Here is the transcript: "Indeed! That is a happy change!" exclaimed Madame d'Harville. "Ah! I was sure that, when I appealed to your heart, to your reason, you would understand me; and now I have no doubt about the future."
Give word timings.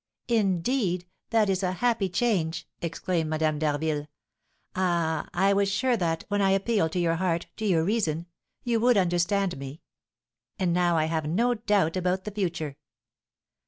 "Indeed! 0.29 1.05
That 1.29 1.47
is 1.47 1.61
a 1.61 1.73
happy 1.73 2.09
change!" 2.09 2.67
exclaimed 2.81 3.29
Madame 3.29 3.59
d'Harville. 3.59 4.07
"Ah! 4.75 5.27
I 5.31 5.53
was 5.53 5.69
sure 5.69 5.95
that, 5.95 6.23
when 6.27 6.41
I 6.41 6.49
appealed 6.53 6.93
to 6.93 6.99
your 6.99 7.17
heart, 7.17 7.45
to 7.57 7.65
your 7.67 7.83
reason, 7.83 8.25
you 8.63 8.79
would 8.79 8.97
understand 8.97 9.59
me; 9.59 9.83
and 10.57 10.73
now 10.73 10.97
I 10.97 11.05
have 11.05 11.29
no 11.29 11.53
doubt 11.53 11.95
about 11.95 12.23
the 12.23 12.31
future." 12.31 12.77